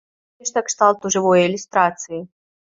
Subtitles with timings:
[0.41, 2.19] Нешта кшталту жывой ілюстрацыі.